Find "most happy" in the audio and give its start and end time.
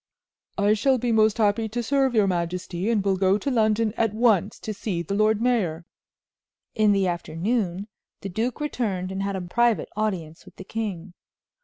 1.11-1.69